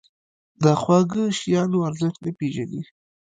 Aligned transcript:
د 0.63 0.65
خواږه 0.81 1.23
شیانو 1.39 1.79
ارزښت 1.89 2.19
نه 2.25 2.31
پېژني. 2.37 2.81